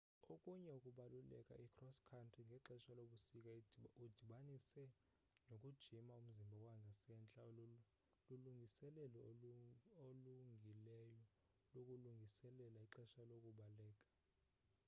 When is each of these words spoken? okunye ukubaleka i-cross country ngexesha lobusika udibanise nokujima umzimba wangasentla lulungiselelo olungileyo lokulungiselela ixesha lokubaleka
okunye 0.33 0.71
ukubaleka 0.77 1.53
i-cross 1.65 1.97
country 2.11 2.41
ngexesha 2.45 2.91
lobusika 2.99 3.37
udibanise 4.03 4.83
nokujima 5.47 6.13
umzimba 6.21 6.57
wangasentla 6.67 7.41
lulungiselelo 8.29 9.19
olungileyo 9.29 11.21
lokulungiselela 11.73 12.77
ixesha 12.85 13.21
lokubaleka 13.29 13.99